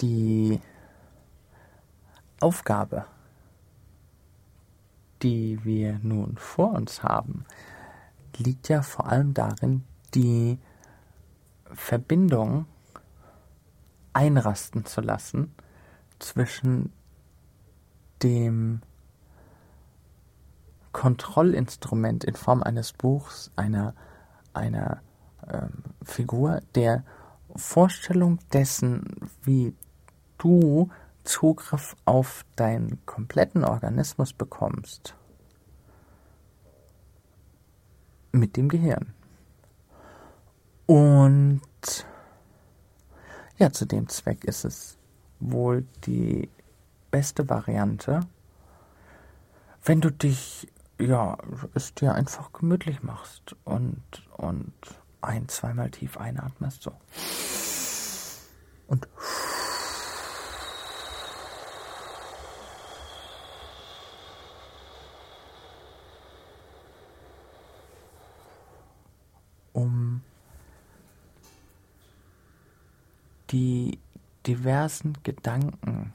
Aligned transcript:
die 0.00 0.60
Aufgabe, 2.40 3.06
die 5.22 5.64
wir 5.64 5.98
nun 6.02 6.36
vor 6.36 6.72
uns 6.72 7.02
haben, 7.02 7.44
liegt 8.36 8.68
ja 8.68 8.82
vor 8.82 9.08
allem 9.08 9.34
darin, 9.34 9.84
die 10.14 10.58
Verbindung 11.72 12.66
einrasten 14.12 14.84
zu 14.84 15.00
lassen 15.00 15.54
zwischen 16.18 16.92
dem 18.22 18.80
Kontrollinstrument 20.92 22.24
in 22.24 22.36
Form 22.36 22.62
eines 22.62 22.92
Buchs, 22.92 23.50
einer, 23.56 23.94
einer 24.52 25.02
ähm, 25.46 25.82
Figur, 26.02 26.60
der 26.74 27.04
Vorstellung 27.56 28.38
dessen, 28.52 29.30
wie 29.42 29.74
du 30.44 30.90
Zugriff 31.24 31.96
auf 32.04 32.44
deinen 32.54 33.04
kompletten 33.06 33.64
Organismus 33.64 34.34
bekommst. 34.34 35.16
Mit 38.30 38.56
dem 38.56 38.68
Gehirn. 38.68 39.14
Und 40.86 41.62
ja, 43.56 43.72
zu 43.72 43.86
dem 43.86 44.08
Zweck 44.08 44.44
ist 44.44 44.64
es 44.64 44.98
wohl 45.40 45.86
die 46.04 46.50
beste 47.10 47.48
Variante, 47.48 48.20
wenn 49.84 50.00
du 50.00 50.10
dich, 50.10 50.68
ja, 50.98 51.38
es 51.74 51.94
dir 51.94 52.14
einfach 52.14 52.52
gemütlich 52.52 53.02
machst 53.02 53.56
und, 53.64 54.02
und 54.36 54.74
ein, 55.22 55.48
zweimal 55.48 55.90
tief 55.90 56.18
einatmest, 56.18 56.82
so. 56.82 56.92
Und 58.88 59.08
um 59.08 59.53
die 73.54 74.00
diversen 74.48 75.12
Gedanken 75.22 76.12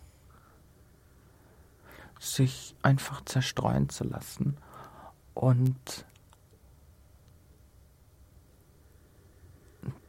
sich 2.19 2.75
einfach 2.81 3.23
zerstreuen 3.23 3.87
zu 3.87 4.03
lassen 4.03 4.57
und 5.35 6.05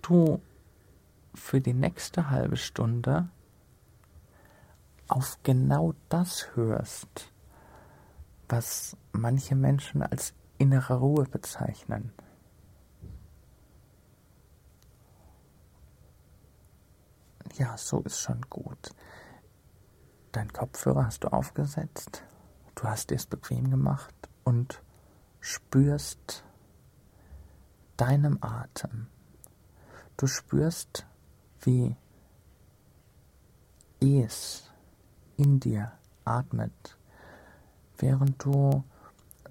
du 0.02 0.42
für 1.32 1.60
die 1.60 1.72
nächste 1.72 2.30
halbe 2.30 2.56
Stunde 2.56 3.28
auf 5.06 5.38
genau 5.44 5.94
das 6.08 6.48
hörst, 6.56 7.32
was 8.48 8.96
manche 9.12 9.54
Menschen 9.54 10.02
als 10.02 10.34
innere 10.58 10.98
Ruhe 10.98 11.26
bezeichnen. 11.26 12.12
Ja, 17.54 17.76
so 17.76 18.00
ist 18.00 18.20
schon 18.20 18.40
gut. 18.48 18.94
Dein 20.32 20.52
Kopfhörer 20.52 21.06
hast 21.06 21.24
du 21.24 21.28
aufgesetzt, 21.32 22.22
du 22.76 22.84
hast 22.84 23.10
es 23.10 23.26
bequem 23.26 23.70
gemacht 23.70 24.14
und 24.44 24.82
spürst 25.40 26.44
deinem 27.96 28.38
Atem. 28.40 29.08
Du 30.16 30.26
spürst, 30.26 31.06
wie 31.62 31.96
es 34.00 34.70
in 35.36 35.60
dir 35.60 35.92
atmet, 36.24 36.96
während 37.98 38.42
du 38.44 38.84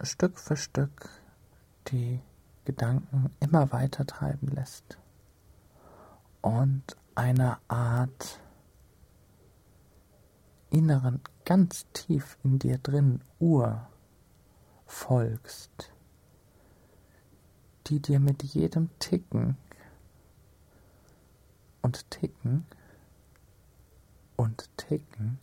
Stück 0.02 0.40
für 0.40 0.56
Stück 0.56 1.10
die 1.88 2.22
Gedanken 2.66 3.32
immer 3.40 3.72
weiter 3.72 4.06
treiben 4.06 4.48
lässt 4.48 4.98
und 6.42 6.96
einer 7.20 7.60
Art 7.68 8.40
inneren, 10.70 11.20
ganz 11.44 11.86
tief 11.92 12.38
in 12.46 12.60
dir 12.60 12.78
drin 12.78 13.20
Uhr 13.40 13.90
folgst, 14.86 15.92
die 17.88 18.00
dir 18.00 18.22
mit 18.22 18.42
jedem 18.44 18.90
Ticken 19.00 19.58
und 21.82 22.10
Ticken 22.10 22.66
und 24.38 24.70
Ticken 24.78 25.40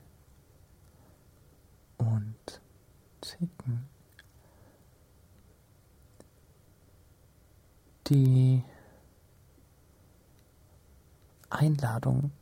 und 1.99 2.63
Ticken 3.21 3.87
die 8.07 8.65
Einladung 11.57 12.33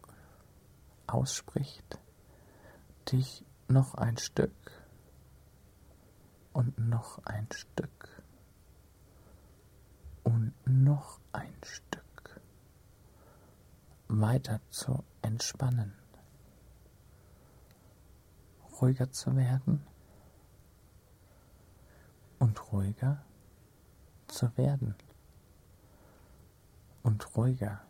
ausspricht, 1.06 2.00
dich 3.12 3.44
noch 3.68 3.94
ein 3.94 4.16
Stück 4.16 4.72
und 6.52 6.76
noch 6.78 7.24
ein 7.24 7.46
Stück 7.52 8.22
und 10.24 10.52
noch 10.66 11.20
ein 11.32 11.54
Stück 11.62 12.40
weiter 14.08 14.60
zu 14.70 15.04
entspannen, 15.22 15.92
ruhiger 18.80 19.12
zu 19.12 19.36
werden 19.36 19.86
und 22.40 22.72
ruhiger 22.72 23.24
zu 24.26 24.56
werden 24.56 24.96
und 27.04 27.36
ruhiger. 27.36 27.80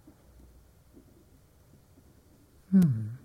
Hm. 2.74 3.18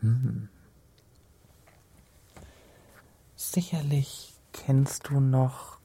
Hm. 0.00 0.48
Sicherlich 3.36 4.34
kennst 4.52 5.08
du 5.08 5.20
noch 5.20 5.78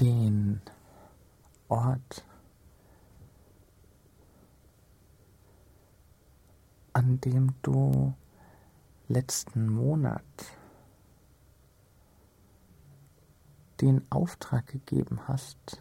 den 0.00 0.60
Ort, 1.68 2.24
an 6.92 7.20
dem 7.20 7.54
du 7.62 8.14
letzten 9.06 9.68
Monat 9.68 10.24
den 13.80 14.04
Auftrag 14.10 14.66
gegeben 14.66 15.20
hast, 15.28 15.80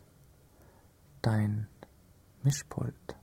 dein 1.24 1.68
Mischpult 2.44 3.18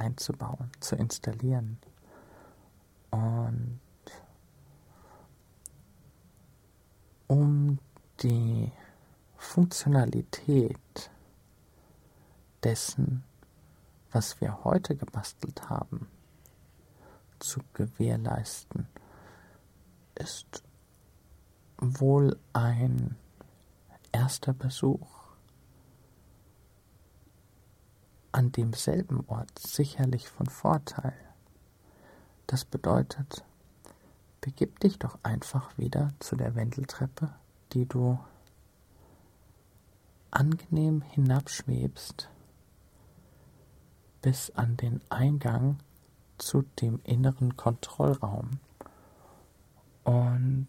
einzubauen, 0.00 0.70
zu 0.80 0.96
installieren. 0.96 1.78
Und 3.10 3.80
um 7.28 7.78
die 8.22 8.72
Funktionalität 9.36 11.10
dessen, 12.62 13.24
was 14.10 14.40
wir 14.40 14.64
heute 14.64 14.96
gebastelt 14.96 15.68
haben, 15.68 16.08
zu 17.38 17.60
gewährleisten, 17.74 18.88
ist 20.14 20.62
wohl 21.78 22.38
ein 22.52 23.16
erster 24.12 24.52
Besuch 24.52 25.19
an 28.32 28.52
demselben 28.52 29.24
Ort 29.26 29.58
sicherlich 29.58 30.28
von 30.28 30.46
Vorteil. 30.46 31.14
Das 32.46 32.64
bedeutet, 32.64 33.44
begib 34.40 34.80
dich 34.80 34.98
doch 34.98 35.18
einfach 35.22 35.76
wieder 35.78 36.12
zu 36.18 36.36
der 36.36 36.54
Wendeltreppe, 36.54 37.30
die 37.72 37.86
du 37.86 38.18
angenehm 40.30 41.02
hinabschwebst 41.02 42.28
bis 44.22 44.50
an 44.50 44.76
den 44.76 45.00
Eingang 45.08 45.78
zu 46.38 46.62
dem 46.80 47.00
inneren 47.04 47.56
Kontrollraum 47.56 48.60
und 50.04 50.68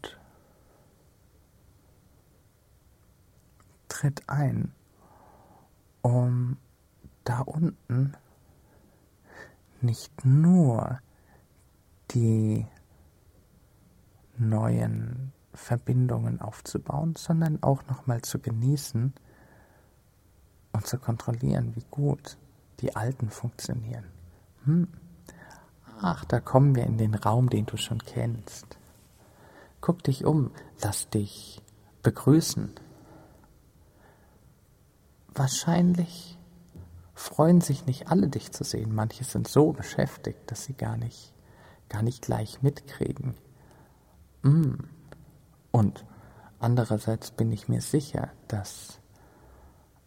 tritt 3.87 4.27
ein, 4.29 4.73
um 6.01 6.57
da 7.23 7.39
unten 7.39 8.13
nicht 9.81 10.25
nur 10.25 10.99
die 12.11 12.65
neuen 14.37 15.31
Verbindungen 15.53 16.41
aufzubauen, 16.41 17.15
sondern 17.15 17.61
auch 17.61 17.85
nochmal 17.87 18.21
zu 18.21 18.39
genießen 18.39 19.13
und 20.71 20.87
zu 20.87 20.97
kontrollieren, 20.97 21.75
wie 21.75 21.85
gut 21.91 22.37
die 22.79 22.95
alten 22.95 23.29
funktionieren. 23.29 24.05
Hm. 24.65 24.87
Ach, 26.01 26.25
da 26.25 26.39
kommen 26.39 26.75
wir 26.75 26.85
in 26.85 26.97
den 26.97 27.13
Raum, 27.13 27.49
den 27.49 27.65
du 27.65 27.77
schon 27.77 27.99
kennst. 27.99 28.79
Guck 29.81 30.03
dich 30.03 30.25
um, 30.25 30.51
lass 30.81 31.09
dich 31.09 31.61
begrüßen. 32.01 32.71
Wahrscheinlich 35.33 36.37
freuen 37.21 37.61
sich 37.61 37.85
nicht 37.85 38.09
alle, 38.09 38.27
dich 38.27 38.51
zu 38.51 38.63
sehen. 38.63 38.93
Manche 38.93 39.23
sind 39.23 39.47
so 39.47 39.71
beschäftigt, 39.71 40.51
dass 40.51 40.65
sie 40.65 40.73
gar 40.73 40.97
nicht, 40.97 41.33
gar 41.89 42.01
nicht 42.01 42.21
gleich 42.21 42.61
mitkriegen. 42.61 43.35
Mm. 44.41 44.75
Und 45.71 46.05
andererseits 46.59 47.31
bin 47.31 47.51
ich 47.51 47.69
mir 47.69 47.81
sicher, 47.81 48.29
dass 48.47 48.99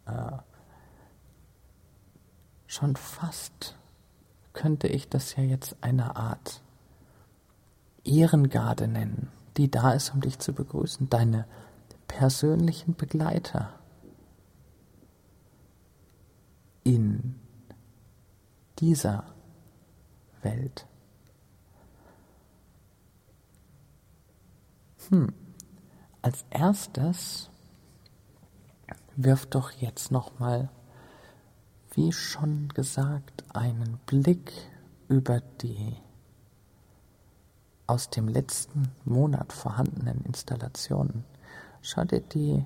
äh, 0.05 0.37
schon 2.67 2.95
fast 2.95 3.77
könnte 4.53 4.87
ich 4.87 5.09
das 5.09 5.35
ja 5.35 5.43
jetzt 5.43 5.75
eine 5.81 6.15
Art 6.15 6.61
Ehrengarde 8.03 8.87
nennen, 8.87 9.31
die 9.57 9.69
da 9.69 9.91
ist, 9.91 10.13
um 10.13 10.21
dich 10.21 10.39
zu 10.39 10.53
begrüßen, 10.53 11.09
deine 11.09 11.45
persönlichen 12.07 12.95
Begleiter 12.95 13.73
in 16.85 17.35
dieser 18.79 19.25
Welt. 20.41 20.87
Hm. 25.09 25.33
Als 26.21 26.45
erstes 26.49 27.49
wirf 29.15 29.45
doch 29.47 29.71
jetzt 29.71 30.11
nochmal, 30.11 30.69
wie 31.91 32.11
schon 32.11 32.69
gesagt, 32.69 33.43
einen 33.55 33.99
Blick 34.05 34.51
über 35.07 35.41
die 35.61 35.95
aus 37.87 38.09
dem 38.09 38.27
letzten 38.27 38.91
Monat 39.05 39.53
vorhandenen 39.53 40.21
Installationen. 40.25 41.23
Schau 41.81 42.03
dir 42.03 42.21
die, 42.21 42.65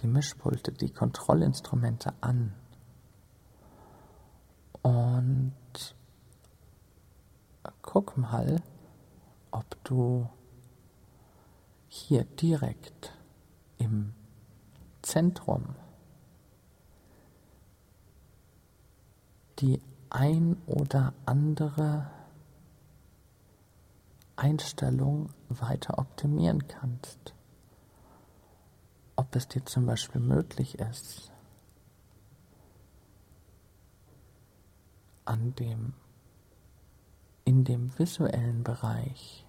die 0.00 0.06
Mischpulte, 0.06 0.72
die 0.72 0.90
Kontrollinstrumente 0.90 2.14
an. 2.20 2.54
Und 4.88 5.52
guck 7.82 8.16
mal, 8.16 8.62
ob 9.50 9.84
du 9.84 10.26
hier 11.88 12.24
direkt 12.24 13.12
im 13.76 14.14
Zentrum 15.02 15.74
die 19.58 19.82
ein 20.08 20.56
oder 20.64 21.12
andere 21.26 22.10
Einstellung 24.36 25.28
weiter 25.50 25.98
optimieren 25.98 26.66
kannst. 26.66 27.34
Ob 29.16 29.36
es 29.36 29.48
dir 29.48 29.66
zum 29.66 29.84
Beispiel 29.84 30.22
möglich 30.22 30.78
ist, 30.78 31.30
an 35.28 35.54
dem 35.56 35.92
in 37.44 37.64
dem 37.64 37.96
visuellen 37.98 38.62
Bereich 38.62 39.46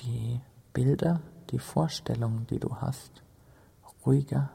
die 0.00 0.40
Bilder, 0.72 1.20
die 1.50 1.60
Vorstellungen, 1.60 2.46
die 2.48 2.58
du 2.58 2.76
hast, 2.76 3.22
ruhiger, 4.04 4.50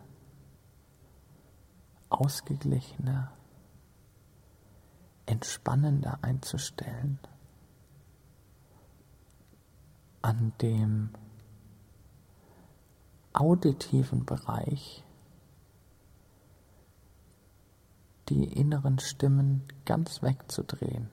ausgeglichener, 2.10 3.32
entspannender 5.26 6.20
einzustellen. 6.22 7.20
An 10.22 10.52
dem 10.62 11.12
auditiven 13.32 14.26
Bereich 14.26 15.06
die 18.30 18.46
inneren 18.46 19.00
Stimmen 19.00 19.64
ganz 19.86 20.22
wegzudrehen, 20.22 21.10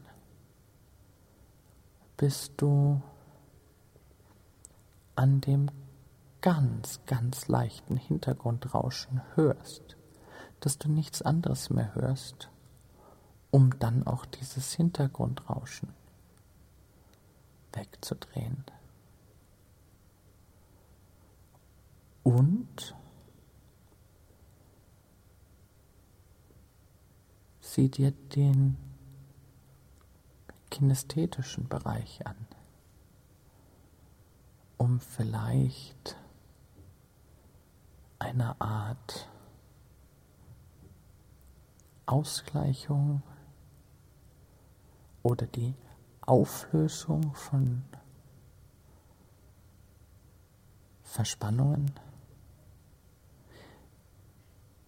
bis 2.17 2.55
du 2.57 3.01
an 5.15 5.41
dem 5.41 5.71
ganz, 6.43 7.01
ganz 7.07 7.49
leichten 7.49 7.97
Hintergrundrauschen 7.97 9.23
hörst, 9.35 9.97
dass 10.61 10.79
du 10.79 10.91
nichts 10.91 11.23
anderes 11.23 11.71
mehr 11.71 11.95
hörst, 11.95 12.51
um 13.51 13.79
dann 13.79 14.07
auch 14.07 14.27
dieses 14.27 14.73
Hintergrundrauschen 14.75 15.89
wegzudrehen. 17.73 18.65
Und 22.23 22.95
sieh 27.77 27.91
dir 27.91 28.13
den 28.35 28.79
kinästhetischen 30.71 31.69
Bereich 31.69 32.27
an, 32.27 32.47
um 34.79 34.99
vielleicht 34.99 36.17
eine 38.19 38.59
Art 38.63 39.29
Ausgleichung 42.07 43.23
oder 45.23 45.47
die 45.47 45.75
Auflösung 46.23 47.35
von 47.35 47.85
Verspannungen, 51.03 51.93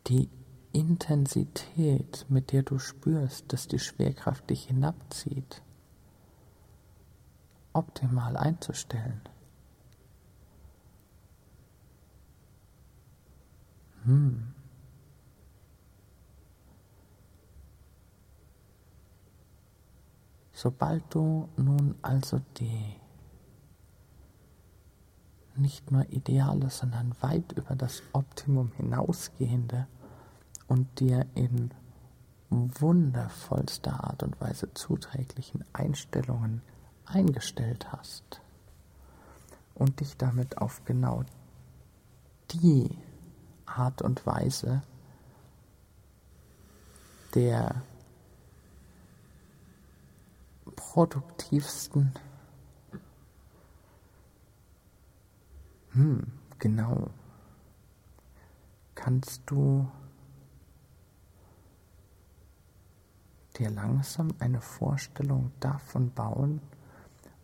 die 0.07 0.31
Intensität, 0.79 2.25
mit 2.29 2.53
der 2.53 2.63
du 2.63 2.79
spürst, 2.79 3.53
dass 3.53 3.67
die 3.67 3.81
Schwerkraft 3.81 4.49
dich 4.49 4.67
hinabzieht, 4.67 5.61
optimal 7.73 8.37
einzustellen. 8.37 9.21
Hm. 14.05 14.55
Sobald 20.53 21.03
du 21.11 21.49
nun 21.57 21.97
also 22.03 22.41
die 22.59 22.95
nicht 25.57 25.91
nur 25.91 26.09
ideale, 26.13 26.71
sondern 26.71 27.17
weit 27.21 27.51
über 27.51 27.75
das 27.75 28.05
Optimum 28.13 28.71
hinausgehende 28.77 29.89
und 30.69 31.01
dir 31.01 31.27
in 31.35 31.73
wundervollster 32.51 34.05
Art 34.05 34.23
und 34.23 34.41
Weise 34.41 34.73
zuträglichen 34.75 35.65
Einstellungen 35.73 36.63
eingestellt 37.05 37.91
hast 37.93 38.41
und 39.75 40.01
dich 40.01 40.17
damit 40.17 40.59
auf 40.59 40.85
genau 40.85 41.25
die 42.51 42.97
Art 43.67 44.03
und 44.03 44.25
Weise 44.27 44.83
der 47.35 47.83
produktivsten 50.77 52.15
hm, 55.91 56.27
genau 56.59 57.11
kannst 58.95 59.43
du 59.47 59.89
dir 63.59 63.71
langsam 63.71 64.29
eine 64.39 64.61
Vorstellung 64.61 65.53
davon 65.61 66.13
bauen, 66.13 66.61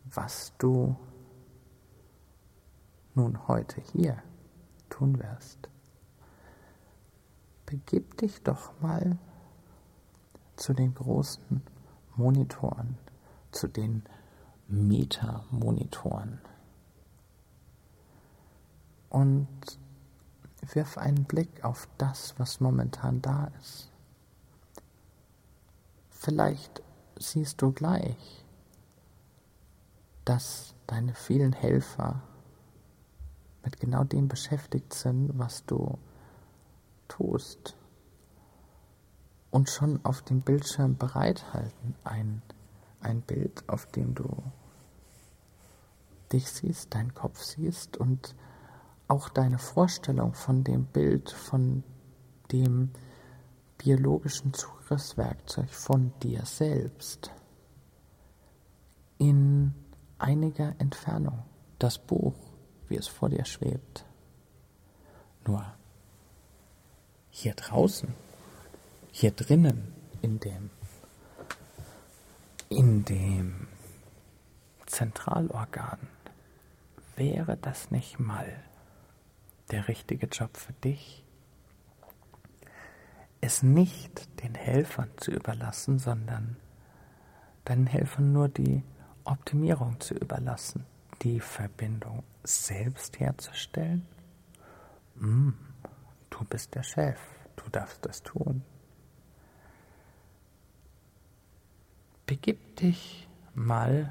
was 0.05 0.53
du 0.59 0.97
nun 3.15 3.49
heute 3.49 3.81
hier 3.93 4.23
tun 4.91 5.19
wirst. 5.19 5.69
Begib 7.67 8.17
dich 8.19 8.43
doch 8.43 8.79
mal 8.81 9.19
zu 10.57 10.73
den 10.73 10.95
großen 10.95 11.63
Monitoren, 12.17 12.97
zu 13.51 13.69
den 13.69 14.05
Meta-Monitoren 14.69 16.41
und 19.11 19.49
wirf 20.73 20.99
einen 20.99 21.25
Blick 21.25 21.65
auf 21.65 21.89
das, 21.99 22.35
was 22.39 22.61
momentan 22.61 23.21
da 23.21 23.51
ist. 23.61 23.94
Vielleicht 26.25 26.83
siehst 27.19 27.61
du 27.61 27.71
gleich, 27.71 28.47
dass 30.25 30.75
deine 30.87 31.13
vielen 31.13 31.53
Helfer 31.53 32.23
mit 33.63 33.79
genau 33.79 34.05
dem 34.05 34.27
beschäftigt 34.27 34.95
sind, 34.95 35.39
was 35.39 35.67
du 35.67 35.99
tust. 37.09 37.77
Und 39.51 39.69
schon 39.69 40.03
auf 40.03 40.23
dem 40.23 40.41
Bildschirm 40.41 40.97
bereithalten 40.97 41.95
ein, 42.05 42.41
ein 43.01 43.21
Bild, 43.21 43.63
auf 43.69 43.85
dem 43.85 44.15
du 44.15 44.31
dich 46.33 46.51
siehst, 46.51 46.95
deinen 46.95 47.13
Kopf 47.13 47.43
siehst 47.43 47.99
und 47.99 48.35
auch 49.09 49.29
deine 49.29 49.59
Vorstellung 49.59 50.33
von 50.33 50.65
dem 50.65 50.87
Bild, 50.87 51.31
von 51.31 51.85
dem 52.51 52.93
biologischen 53.79 54.53
Zugriffswerkzeug 54.55 55.71
von 55.71 56.13
dir 56.23 56.45
selbst 56.45 57.31
in 59.19 59.75
einiger 60.19 60.75
Entfernung 60.79 61.43
das 61.79 61.99
Buch, 61.99 62.35
wie 62.89 62.97
es 62.97 63.09
vor 63.09 63.29
dir 63.29 63.45
schwebt. 63.45 64.05
Nur 65.47 65.65
hier 67.31 67.55
draußen, 67.55 68.15
hier 69.11 69.33
drinnen, 69.33 69.93
in 70.23 70.41
dem, 70.41 70.71
in 72.69 73.05
dem 73.05 73.69
Zentralorgan, 74.87 75.99
wäre 77.17 77.57
das 77.57 77.91
nicht 77.91 78.19
mal 78.19 78.63
der 79.71 79.89
richtige 79.89 80.27
Job 80.27 80.57
für 80.57 80.73
dich? 80.73 81.24
Es 83.45 83.63
nicht 83.63 84.43
den 84.43 84.55
Helfern 84.55 85.11
zu 85.19 85.31
überlassen, 85.31 85.99
sondern 85.99 86.57
deinen 87.67 87.87
Helfern 87.87 88.33
nur 88.33 88.49
die 88.49 88.83
Optimierung 89.25 90.01
zu 90.01 90.15
überlassen, 90.15 90.87
die 91.21 91.41
Verbindung 91.41 92.23
selbst 92.43 93.21
herzustellen. 93.21 94.07
Mm, 95.17 95.51
du 96.31 96.45
bist 96.49 96.75
der 96.75 96.83
Chef, 96.83 97.21
du 97.57 97.69
darfst 97.71 98.05
das 98.07 98.23
tun. 98.23 98.63
Begib 102.25 102.77
dich 102.77 103.29
mal 103.55 104.11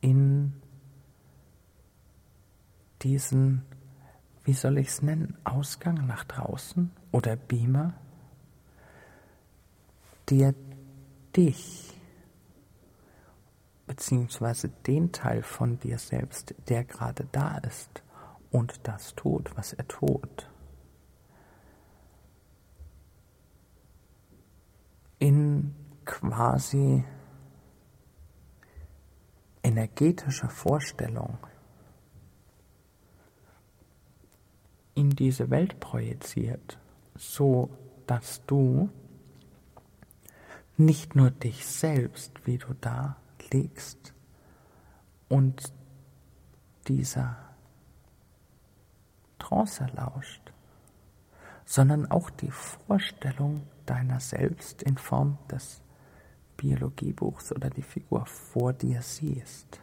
in 0.00 0.62
diesen 3.02 3.66
wie 4.46 4.52
soll 4.52 4.78
ich 4.78 4.86
es 4.86 5.02
nennen, 5.02 5.36
Ausgang 5.42 6.06
nach 6.06 6.22
draußen 6.22 6.92
oder 7.16 7.34
Beamer, 7.34 7.94
der 10.28 10.54
dich 11.34 11.98
beziehungsweise 13.86 14.68
den 14.68 15.12
Teil 15.12 15.42
von 15.42 15.78
dir 15.78 15.98
selbst, 15.98 16.54
der 16.68 16.84
gerade 16.84 17.26
da 17.32 17.56
ist 17.58 18.02
und 18.50 18.86
das 18.86 19.14
tut, 19.14 19.56
was 19.56 19.72
er 19.72 19.88
tut, 19.88 20.50
in 25.18 25.74
quasi 26.04 27.02
energetischer 29.62 30.50
Vorstellung 30.50 31.38
in 34.94 35.08
diese 35.10 35.48
Welt 35.48 35.80
projiziert, 35.80 36.78
so 37.18 37.70
dass 38.06 38.44
du 38.46 38.88
nicht 40.76 41.16
nur 41.16 41.30
dich 41.30 41.66
selbst, 41.66 42.32
wie 42.46 42.58
du 42.58 42.74
da 42.80 43.16
liegst 43.50 44.14
und 45.28 45.72
dieser 46.86 47.36
Trance 49.38 49.86
lauscht, 49.94 50.52
sondern 51.64 52.10
auch 52.10 52.30
die 52.30 52.50
Vorstellung 52.50 53.66
deiner 53.86 54.20
selbst 54.20 54.82
in 54.82 54.96
Form 54.96 55.38
des 55.50 55.80
Biologiebuchs 56.56 57.52
oder 57.52 57.70
die 57.70 57.82
Figur 57.82 58.26
vor 58.26 58.72
dir 58.72 59.02
siehst. 59.02 59.80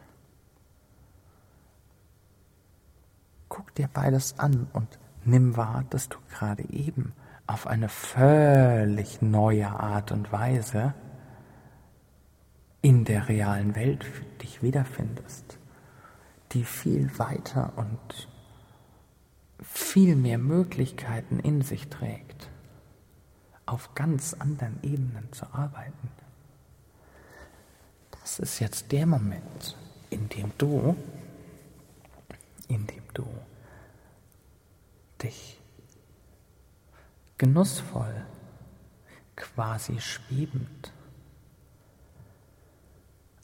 Guck 3.48 3.74
dir 3.74 3.88
beides 3.92 4.38
an 4.38 4.66
und 4.72 4.98
nimm 5.24 5.56
wahr, 5.56 5.84
dass 5.90 6.08
du 6.08 6.18
gerade 6.30 6.68
eben 6.70 7.12
auf 7.46 7.66
eine 7.66 7.88
völlig 7.88 9.20
neue 9.22 9.68
Art 9.68 10.12
und 10.12 10.32
Weise 10.32 10.94
in 12.80 13.04
der 13.04 13.28
realen 13.28 13.74
Welt 13.74 14.04
dich 14.42 14.62
wiederfindest, 14.62 15.58
die 16.52 16.64
viel 16.64 17.18
weiter 17.18 17.72
und 17.76 18.28
viel 19.62 20.16
mehr 20.16 20.38
Möglichkeiten 20.38 21.40
in 21.40 21.62
sich 21.62 21.88
trägt, 21.88 22.50
auf 23.66 23.94
ganz 23.94 24.34
anderen 24.34 24.78
Ebenen 24.82 25.32
zu 25.32 25.46
arbeiten. 25.52 26.10
Das 28.10 28.38
ist 28.38 28.58
jetzt 28.58 28.92
der 28.92 29.06
Moment, 29.06 29.76
in 30.10 30.28
dem 30.28 30.52
du, 30.58 30.96
in 32.68 32.86
dem 32.86 33.02
du 33.12 33.26
dich 35.22 35.60
genussvoll, 37.38 38.24
quasi 39.36 40.00
schwebend. 40.00 40.92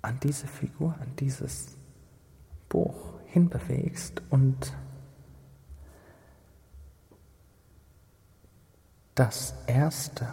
An 0.02 0.18
diese 0.20 0.46
Figur, 0.46 0.94
an 1.00 1.14
dieses 1.16 1.76
Buch 2.68 3.14
hinbewegst 3.26 4.22
und 4.30 4.72
das 9.14 9.54
Erste, 9.66 10.26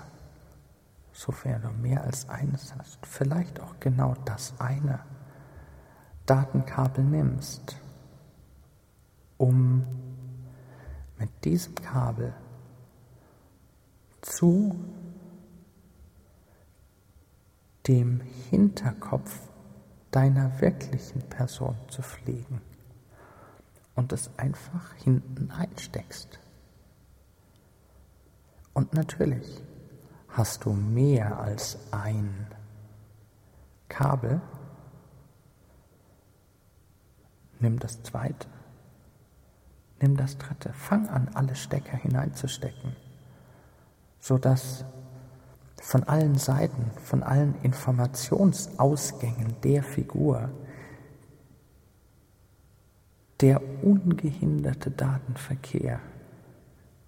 sofern 1.12 1.64
du 1.64 1.70
mehr 1.70 2.04
als 2.04 2.30
eines 2.30 2.74
hast, 2.76 3.06
vielleicht 3.06 3.60
auch 3.60 3.76
genau 3.80 4.14
das 4.24 4.54
eine 4.60 5.00
Datenkabel 6.26 7.04
nimmst, 7.04 7.76
um 9.38 9.86
mit 11.18 11.30
diesem 11.44 11.76
Kabel 11.76 12.34
zu 14.38 14.76
dem 17.88 18.22
Hinterkopf 18.52 19.50
deiner 20.12 20.62
wirklichen 20.62 21.24
Person 21.24 21.76
zu 21.88 22.04
fliegen 22.04 22.62
und 23.96 24.14
es 24.14 24.30
einfach 24.38 24.94
hinten 24.94 25.50
einsteckst. 25.50 26.38
Und 28.76 28.94
natürlich 28.94 29.64
hast 30.30 30.66
du 30.66 30.72
mehr 30.72 31.40
als 31.40 31.80
ein 31.92 32.46
Kabel. 33.90 34.40
Nimm 37.60 37.80
das 37.80 38.04
zweite, 38.04 38.48
nimm 40.00 40.16
das 40.16 40.38
dritte, 40.38 40.74
fang 40.74 41.10
an, 41.10 41.28
alle 41.34 41.56
Stecker 41.56 41.98
hineinzustecken 41.98 43.07
sodass 44.20 44.86
von 45.82 46.04
allen 46.04 46.36
Seiten, 46.36 46.92
von 47.04 47.24
allen 47.24 47.56
Informationsausgängen 47.64 49.56
der 49.64 49.84
Figur 49.84 50.50
der 53.40 53.62
ungehinderte 53.84 54.92
Datenverkehr 54.92 56.00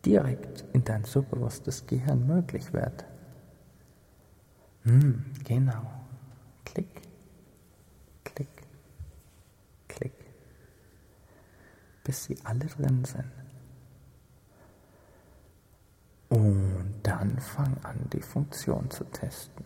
direkt 0.05 0.63
in 0.73 0.83
dein 0.83 1.03
subbewusstes 1.03 1.87
Gehirn 1.87 2.27
möglich 2.27 2.71
wird. 2.71 3.05
Hm, 4.83 5.25
genau. 5.43 5.91
Klick, 6.65 7.01
klick, 8.23 8.47
klick, 9.87 10.13
bis 12.03 12.25
sie 12.25 12.37
alle 12.43 12.65
drin 12.65 13.03
sind. 13.03 13.31
Und 16.29 16.68
dann 17.19 17.37
fang 17.39 17.75
an, 17.83 18.09
die 18.13 18.21
Funktion 18.21 18.89
zu 18.89 19.03
testen. 19.03 19.65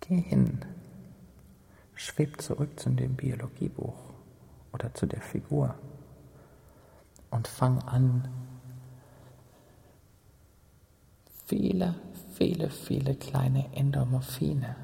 Geh 0.00 0.20
hin, 0.20 0.64
schweb 1.94 2.40
zurück 2.40 2.80
zu 2.80 2.90
dem 2.90 3.14
Biologiebuch 3.14 4.14
oder 4.72 4.94
zu 4.94 5.04
der 5.04 5.20
Figur 5.20 5.74
und 7.30 7.46
fang 7.46 7.82
an, 7.82 8.26
viele, 11.46 11.94
viele, 12.32 12.70
viele 12.70 13.16
kleine 13.16 13.70
Endomorphine 13.74 14.76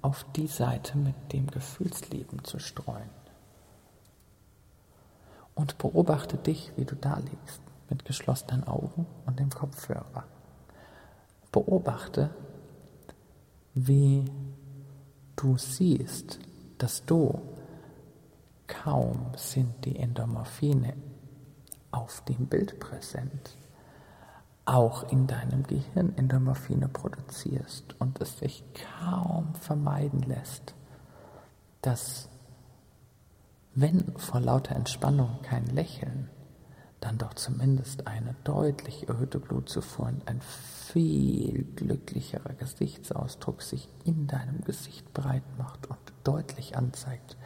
auf 0.00 0.26
die 0.34 0.48
Seite 0.48 0.98
mit 0.98 1.32
dem 1.32 1.46
Gefühlsleben 1.46 2.42
zu 2.42 2.58
streuen 2.58 3.10
und 5.54 5.78
beobachte 5.78 6.36
dich, 6.36 6.72
wie 6.76 6.84
du 6.84 6.96
da 6.96 7.18
liegst, 7.18 7.60
mit 7.92 8.06
geschlossenen 8.06 8.64
Augen 8.64 9.06
und 9.26 9.38
dem 9.38 9.50
Kopfhörer. 9.50 10.24
Beobachte, 11.52 12.30
wie 13.74 14.24
du 15.36 15.58
siehst, 15.58 16.38
dass 16.78 17.04
du 17.04 17.38
kaum 18.66 19.32
sind 19.36 19.84
die 19.84 19.98
Endomorphine 19.98 20.94
auf 21.90 22.24
dem 22.24 22.46
Bild 22.46 22.80
präsent, 22.80 23.58
auch 24.64 25.10
in 25.12 25.26
deinem 25.26 25.64
Gehirn 25.64 26.16
Endomorphine 26.16 26.88
produzierst 26.88 27.94
und 28.00 28.22
es 28.22 28.38
sich 28.38 28.64
kaum 29.00 29.54
vermeiden 29.56 30.22
lässt, 30.22 30.74
dass 31.82 32.30
wenn 33.74 34.16
vor 34.16 34.40
lauter 34.40 34.76
Entspannung 34.76 35.42
kein 35.42 35.66
Lächeln, 35.66 36.30
dann 37.02 37.18
doch 37.18 37.34
zumindest 37.34 38.06
eine 38.06 38.34
deutlich 38.44 39.08
erhöhte 39.08 39.38
Blutzufuhr 39.38 40.06
und 40.06 40.28
ein 40.28 40.40
viel 40.40 41.64
glücklicherer 41.76 42.54
Gesichtsausdruck 42.54 43.62
sich 43.62 43.88
in 44.04 44.26
deinem 44.26 44.62
Gesicht 44.62 45.12
breit 45.12 45.42
macht 45.58 45.86
und 45.86 45.98
deutlich 46.24 46.76
anzeigt, 46.76 47.36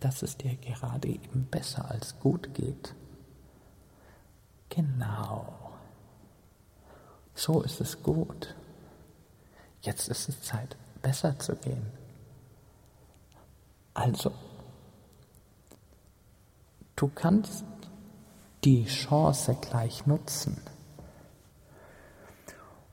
dass 0.00 0.22
es 0.22 0.36
dir 0.36 0.56
gerade 0.56 1.08
eben 1.08 1.46
besser 1.50 1.90
als 1.90 2.18
gut 2.20 2.54
geht. 2.54 2.94
Genau. 4.68 5.54
So 7.34 7.62
ist 7.62 7.80
es 7.80 8.02
gut. 8.02 8.54
Jetzt 9.80 10.08
ist 10.08 10.28
es 10.28 10.42
Zeit, 10.42 10.76
besser 11.02 11.38
zu 11.38 11.56
gehen. 11.56 11.86
Also 13.94 14.32
Du 16.98 17.06
kannst 17.06 17.64
die 18.64 18.84
Chance 18.86 19.56
gleich 19.60 20.06
nutzen. 20.06 20.60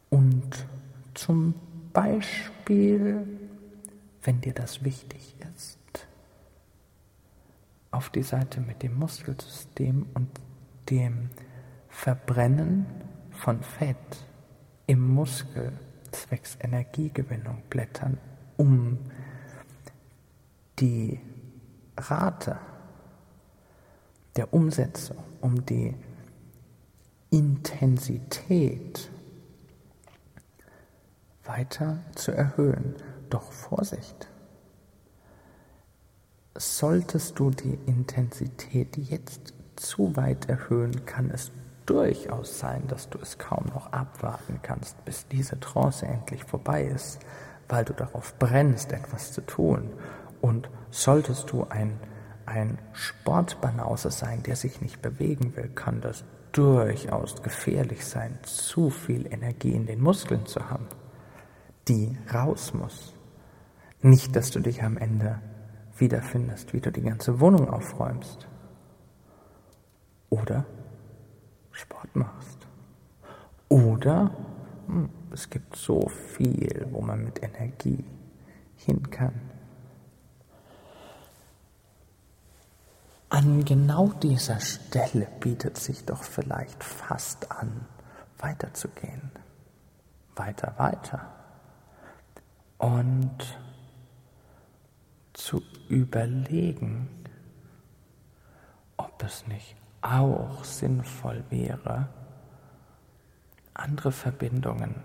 Und 0.09 0.65
zum 1.13 1.55
Beispiel, 1.91 3.27
wenn 4.23 4.41
dir 4.41 4.53
das 4.53 4.83
wichtig 4.83 5.35
ist, 5.55 5.79
auf 7.91 8.09
die 8.09 8.23
Seite 8.23 8.59
mit 8.61 8.83
dem 8.83 8.97
Muskelsystem 8.97 10.05
und 10.13 10.29
dem 10.89 11.29
Verbrennen 11.89 12.85
von 13.31 13.61
Fett 13.63 13.97
im 14.87 15.07
Muskel 15.13 15.71
zwecks 16.11 16.57
Energiegewinnung 16.61 17.63
blättern, 17.69 18.17
um 18.57 18.99
die 20.79 21.19
Rate 21.97 22.57
der 24.35 24.53
Umsetzung, 24.53 25.17
um 25.41 25.65
die 25.65 25.95
Intensität 27.29 29.09
weiter 31.43 31.99
zu 32.15 32.31
erhöhen. 32.31 32.95
Doch 33.29 33.51
Vorsicht! 33.51 34.29
Solltest 36.57 37.37
du 37.39 37.51
die 37.51 37.77
Intensität 37.85 38.95
jetzt 38.97 39.53
zu 39.75 40.15
weit 40.15 40.47
erhöhen, 40.47 41.05
kann 41.05 41.29
es 41.29 41.51
durchaus 41.85 42.59
sein, 42.59 42.87
dass 42.87 43.09
du 43.09 43.19
es 43.19 43.37
kaum 43.37 43.65
noch 43.73 43.91
abwarten 43.91 44.59
kannst, 44.61 45.03
bis 45.05 45.27
diese 45.27 45.59
Trance 45.59 46.05
endlich 46.05 46.45
vorbei 46.45 46.85
ist, 46.85 47.19
weil 47.67 47.83
du 47.83 47.93
darauf 47.93 48.37
brennst, 48.39 48.91
etwas 48.91 49.33
zu 49.33 49.41
tun. 49.41 49.91
Und 50.41 50.69
solltest 50.91 51.51
du 51.51 51.65
ein 51.65 51.99
ein 52.45 52.77
Sportbanause 52.93 54.11
sein, 54.11 54.43
der 54.43 54.55
sich 54.55 54.81
nicht 54.81 55.01
bewegen 55.01 55.55
will, 55.55 55.69
kann 55.69 56.01
das 56.01 56.23
durchaus 56.51 57.41
gefährlich 57.41 58.05
sein, 58.05 58.39
zu 58.43 58.89
viel 58.89 59.31
Energie 59.31 59.73
in 59.73 59.85
den 59.85 60.01
Muskeln 60.01 60.45
zu 60.45 60.69
haben, 60.69 60.87
die 61.87 62.17
raus 62.33 62.73
muss. 62.73 63.13
Nicht, 64.01 64.35
dass 64.35 64.51
du 64.51 64.59
dich 64.59 64.83
am 64.83 64.97
Ende 64.97 65.41
wiederfindest, 65.97 66.73
wie 66.73 66.81
du 66.81 66.91
die 66.91 67.01
ganze 67.01 67.39
Wohnung 67.39 67.69
aufräumst. 67.69 68.47
Oder 70.29 70.65
Sport 71.71 72.15
machst. 72.15 72.67
Oder 73.69 74.31
hm, 74.87 75.09
es 75.31 75.49
gibt 75.49 75.75
so 75.75 76.07
viel, 76.07 76.87
wo 76.91 77.01
man 77.01 77.23
mit 77.23 77.43
Energie 77.43 78.05
hin 78.77 79.09
kann. 79.09 79.33
An 83.35 83.65
genau 83.65 84.13
dieser 84.23 84.61
Stelle 84.61 85.27
bietet 85.41 85.77
sich 85.77 86.05
doch 86.05 86.23
vielleicht 86.23 86.81
fast 86.81 87.51
an, 87.51 87.85
weiterzugehen. 88.37 89.29
Weiter, 90.37 90.73
weiter. 90.77 91.33
Und 92.77 93.59
zu 95.33 95.61
überlegen, 95.89 97.09
ob 98.95 99.21
es 99.21 99.45
nicht 99.47 99.75
auch 100.01 100.63
sinnvoll 100.63 101.43
wäre, 101.49 102.07
andere 103.73 104.13
Verbindungen 104.13 104.95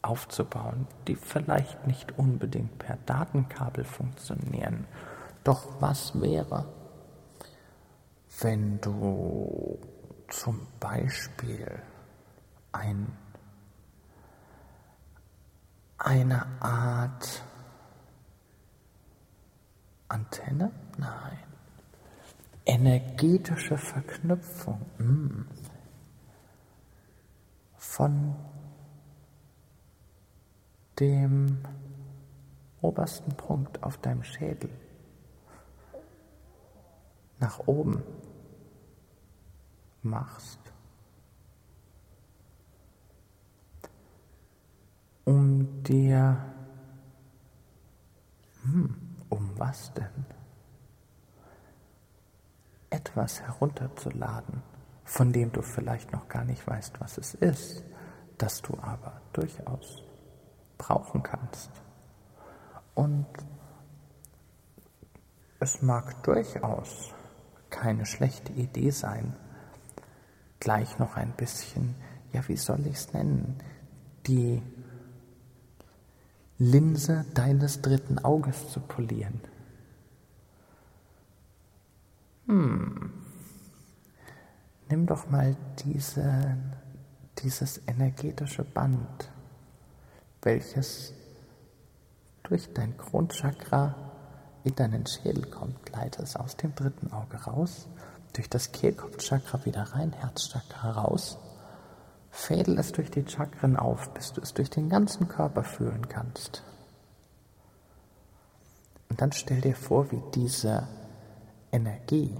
aufzubauen, 0.00 0.86
die 1.06 1.16
vielleicht 1.16 1.86
nicht 1.86 2.18
unbedingt 2.18 2.78
per 2.78 2.96
Datenkabel 3.04 3.84
funktionieren. 3.84 4.86
Doch 5.44 5.78
was 5.82 6.18
wäre, 6.22 6.64
wenn 8.40 8.80
du 8.80 9.78
zum 10.28 10.66
Beispiel 10.80 11.82
ein, 12.72 13.16
eine 15.98 16.46
Art 16.60 17.44
Antenne? 20.08 20.70
Nein. 20.98 21.38
Energetische 22.66 23.76
Verknüpfung 23.76 24.80
mm. 24.98 25.42
von 27.76 28.34
dem 30.98 31.58
obersten 32.80 33.34
Punkt 33.36 33.82
auf 33.82 33.98
deinem 33.98 34.22
Schädel 34.22 34.70
nach 37.44 37.58
oben 37.66 38.02
machst, 40.02 40.60
um 45.24 45.82
dir, 45.82 46.42
hm, 48.62 48.96
um 49.28 49.50
was 49.58 49.92
denn? 49.92 50.24
Etwas 52.88 53.42
herunterzuladen, 53.42 54.62
von 55.04 55.30
dem 55.30 55.52
du 55.52 55.60
vielleicht 55.60 56.12
noch 56.12 56.28
gar 56.28 56.44
nicht 56.44 56.66
weißt, 56.66 56.98
was 57.00 57.18
es 57.18 57.34
ist, 57.34 57.84
das 58.38 58.62
du 58.62 58.78
aber 58.80 59.20
durchaus 59.34 60.02
brauchen 60.78 61.22
kannst. 61.22 61.70
Und 62.94 63.26
es 65.60 65.82
mag 65.82 66.22
durchaus 66.22 67.13
keine 67.74 68.06
schlechte 68.06 68.52
Idee 68.52 68.90
sein, 68.90 69.34
gleich 70.60 70.98
noch 71.00 71.16
ein 71.16 71.32
bisschen, 71.32 71.96
ja, 72.32 72.46
wie 72.46 72.56
soll 72.56 72.86
ich 72.86 72.94
es 72.94 73.12
nennen, 73.12 73.58
die 74.28 74.62
Linse 76.58 77.26
deines 77.34 77.82
dritten 77.82 78.20
Auges 78.20 78.70
zu 78.70 78.78
polieren. 78.78 79.40
Hm. 82.46 83.12
Nimm 84.88 85.06
doch 85.06 85.28
mal 85.28 85.56
diese, 85.84 86.56
dieses 87.40 87.80
energetische 87.88 88.62
Band, 88.62 89.32
welches 90.42 91.12
durch 92.44 92.72
dein 92.72 92.96
Grundchakra 92.96 94.13
in 94.64 94.74
deinen 94.74 95.06
Schädel 95.06 95.44
kommt, 95.46 95.90
leite 95.90 96.22
es 96.22 96.36
aus 96.36 96.56
dem 96.56 96.74
dritten 96.74 97.12
Auge 97.12 97.36
raus 97.36 97.86
durch 98.32 98.48
das 98.48 98.72
Kehlkopfchakra 98.72 99.64
wieder 99.64 99.82
rein, 99.82 100.12
Herzchakra 100.12 100.90
raus. 100.90 101.38
Fädel 102.30 102.78
es 102.78 102.90
durch 102.90 103.10
die 103.10 103.24
Chakren 103.28 103.76
auf, 103.76 104.12
bis 104.12 104.32
du 104.32 104.40
es 104.40 104.54
durch 104.54 104.70
den 104.70 104.88
ganzen 104.88 105.28
Körper 105.28 105.62
fühlen 105.62 106.08
kannst. 106.08 106.64
Und 109.08 109.20
dann 109.20 109.30
stell 109.30 109.60
dir 109.60 109.76
vor, 109.76 110.10
wie 110.10 110.20
diese 110.34 110.88
Energie 111.70 112.34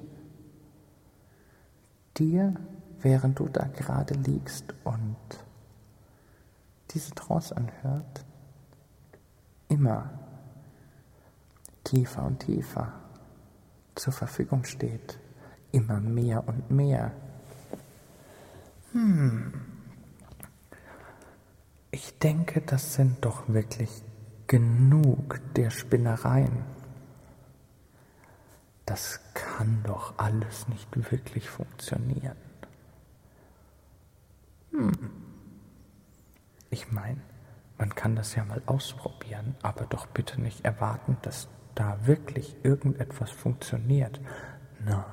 dir, 2.16 2.54
während 3.00 3.38
du 3.38 3.48
da 3.48 3.66
gerade 3.66 4.14
liegst 4.14 4.74
und 4.82 5.16
diese 6.90 7.14
Trance 7.14 7.56
anhört, 7.56 8.24
immer 9.68 10.23
tiefer 11.84 12.24
und 12.24 12.40
tiefer 12.40 12.92
zur 13.94 14.12
Verfügung 14.12 14.64
steht 14.64 15.18
immer 15.72 16.00
mehr 16.00 16.46
und 16.46 16.70
mehr. 16.70 17.12
Hm. 18.92 19.52
Ich 21.90 22.18
denke, 22.18 22.60
das 22.60 22.94
sind 22.94 23.24
doch 23.24 23.48
wirklich 23.48 24.02
genug 24.46 25.40
der 25.54 25.70
Spinnereien. 25.70 26.64
Das 28.86 29.20
kann 29.32 29.82
doch 29.84 30.18
alles 30.18 30.68
nicht 30.68 31.10
wirklich 31.10 31.48
funktionieren. 31.48 32.36
Hm. 34.72 34.92
Ich 36.70 36.90
meine, 36.90 37.20
man 37.78 37.94
kann 37.94 38.16
das 38.16 38.34
ja 38.34 38.44
mal 38.44 38.62
ausprobieren, 38.66 39.54
aber 39.62 39.86
doch 39.86 40.06
bitte 40.06 40.40
nicht 40.40 40.64
erwarten, 40.64 41.16
dass 41.22 41.48
da 41.74 42.06
wirklich 42.06 42.56
irgendetwas 42.62 43.30
funktioniert. 43.30 44.20
Nein. 44.84 45.04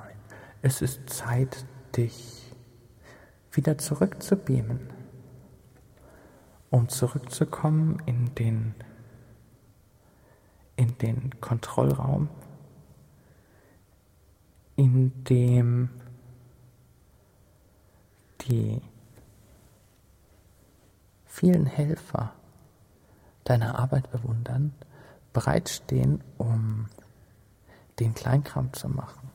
Es 0.62 0.80
ist 0.80 1.10
Zeit, 1.10 1.64
dich 1.96 2.54
wieder 3.50 3.78
zurückzubeamen, 3.78 4.90
um 6.70 6.88
zurückzukommen 6.88 8.00
in 8.06 8.34
den, 8.34 8.74
in 10.76 10.96
den 10.98 11.40
Kontrollraum, 11.40 12.28
in 14.76 15.12
dem 15.24 15.90
die 18.42 18.80
vielen 21.26 21.66
Helfer 21.66 22.32
deiner 23.44 23.78
Arbeit 23.78 24.10
bewundern, 24.10 24.74
bereitstehen, 25.32 26.22
um 26.38 26.88
den 27.98 28.14
Kleinkram 28.14 28.72
zu 28.72 28.88
machen. 28.88 29.30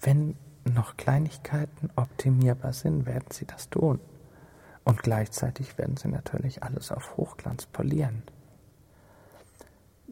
Wenn 0.00 0.36
noch 0.64 0.96
Kleinigkeiten 0.96 1.90
optimierbar 1.96 2.72
sind, 2.72 3.06
werden 3.06 3.30
sie 3.30 3.46
das 3.46 3.68
tun. 3.68 4.00
Und 4.84 5.02
gleichzeitig 5.02 5.78
werden 5.78 5.96
sie 5.96 6.08
natürlich 6.08 6.62
alles 6.62 6.90
auf 6.90 7.16
Hochglanz 7.16 7.66
polieren. 7.66 8.22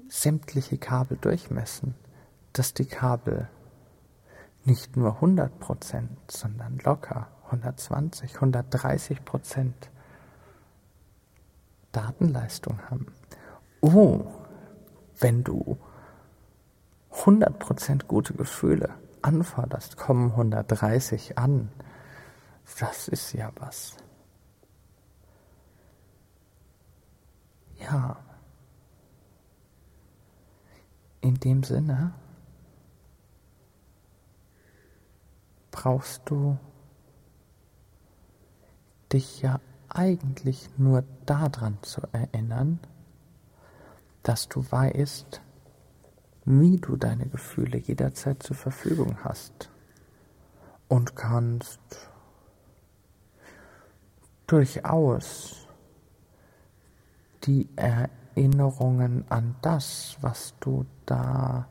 Sämtliche 0.08 0.78
Kabel 0.78 1.18
durchmessen, 1.20 1.94
dass 2.52 2.74
die 2.74 2.86
Kabel 2.86 3.48
nicht 4.64 4.96
nur 4.96 5.14
100 5.16 5.58
Prozent, 5.58 6.18
sondern 6.30 6.78
locker 6.78 7.28
120, 7.46 8.36
130 8.36 9.24
Prozent 9.24 9.90
Datenleistung 11.92 12.80
haben. 12.90 13.06
Oh, 13.80 14.24
wenn 15.18 15.44
du 15.44 15.78
100 17.10 17.58
Prozent 17.58 18.08
gute 18.08 18.34
Gefühle 18.34 18.94
anforderst, 19.22 19.96
kommen 19.96 20.30
130 20.30 21.38
an. 21.38 21.70
Das 22.78 23.08
ist 23.08 23.32
ja 23.32 23.50
was. 23.56 23.96
Ja. 27.78 28.16
In 31.20 31.34
dem 31.34 31.62
Sinne 31.64 32.12
brauchst 35.70 36.22
du 36.30 36.58
dich 39.12 39.42
ja 39.42 39.60
eigentlich 39.90 40.68
nur 40.76 41.04
daran 41.26 41.78
zu 41.82 42.02
erinnern, 42.12 42.78
dass 44.22 44.48
du 44.48 44.64
weißt, 44.68 45.40
wie 46.44 46.78
du 46.78 46.96
deine 46.96 47.26
Gefühle 47.26 47.78
jederzeit 47.78 48.42
zur 48.42 48.56
Verfügung 48.56 49.16
hast 49.24 49.70
und 50.88 51.16
kannst 51.16 51.80
durchaus 54.46 55.68
die 57.44 57.68
Erinnerungen 57.76 59.24
an 59.28 59.54
das, 59.62 60.16
was 60.20 60.54
du 60.60 60.86
da 61.06 61.68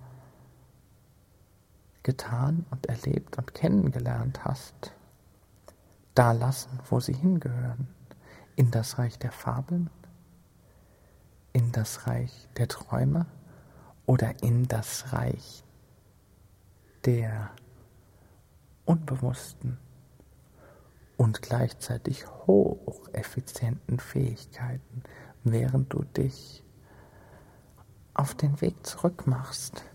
getan 2.04 2.66
und 2.72 2.86
erlebt 2.88 3.38
und 3.38 3.54
kennengelernt 3.54 4.46
hast, 4.46 4.94
da 6.16 6.32
lassen, 6.32 6.80
wo 6.90 7.00
sie 7.00 7.14
hingehören, 7.14 7.88
in 8.60 8.72
das 8.72 8.98
Reich 8.98 9.18
der 9.18 9.32
Fabeln, 9.32 9.90
in 11.54 11.72
das 11.72 12.08
Reich 12.08 12.50
der 12.58 12.68
Träume 12.68 13.26
oder 14.06 14.44
in 14.44 14.68
das 14.68 15.14
Reich 15.14 15.64
der 17.06 17.52
unbewussten 18.84 19.78
und 21.16 21.42
gleichzeitig 21.42 22.28
hocheffizienten 22.28 23.98
Fähigkeiten, 23.98 25.04
während 25.46 25.94
du 25.94 26.04
dich 26.04 26.62
auf 28.14 28.36
den 28.36 28.60
Weg 28.60 28.86
zurück 28.86 29.26
machst, 29.26 29.86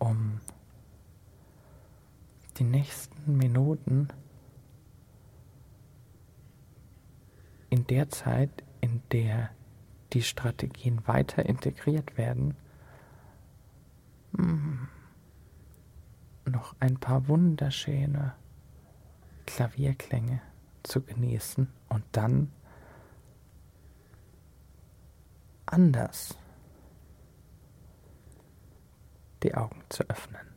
um 0.00 0.40
die 2.56 2.64
nächsten 2.64 3.36
Minuten 3.36 4.08
in 7.72 7.86
der 7.86 8.10
Zeit, 8.10 8.50
in 8.82 9.00
der 9.12 9.48
die 10.12 10.20
Strategien 10.20 11.08
weiter 11.08 11.46
integriert 11.46 12.18
werden, 12.18 12.54
hm, 14.36 14.88
noch 16.44 16.76
ein 16.80 16.98
paar 16.98 17.28
wunderschöne 17.28 18.34
Klavierklänge 19.46 20.42
zu 20.82 21.00
genießen 21.00 21.66
und 21.88 22.04
dann 22.12 22.52
anders 25.64 26.36
die 29.42 29.54
Augen 29.54 29.82
zu 29.88 30.02
öffnen. 30.10 30.51